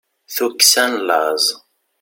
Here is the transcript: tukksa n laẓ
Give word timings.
tukksa 0.35 0.83
n 0.91 0.93
laẓ 1.07 1.45